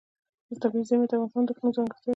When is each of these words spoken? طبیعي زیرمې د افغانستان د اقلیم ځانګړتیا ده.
طبیعي 0.61 0.83
زیرمې 0.87 1.05
د 1.09 1.11
افغانستان 1.13 1.43
د 1.47 1.49
اقلیم 1.51 1.71
ځانګړتیا 1.75 2.03
ده. 2.09 2.09